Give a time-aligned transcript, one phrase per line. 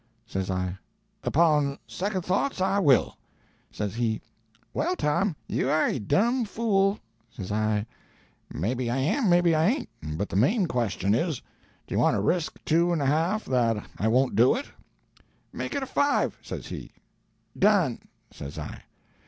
[0.25, 0.79] Says I
[1.23, 3.19] 'Upon second thoughts, I will.'
[3.69, 4.19] Says he,
[4.73, 6.97] 'Well Tom, you aye a dum fool.'
[7.29, 7.85] Says I,
[8.51, 11.37] 'Maybe I am maybe I ain't; but the main question is,
[11.85, 14.71] do you wan to risk two and a half that I won't do it?'
[15.53, 16.93] 'Make it a V,' says he.
[17.55, 17.99] 'Done,'
[18.31, 18.85] says I.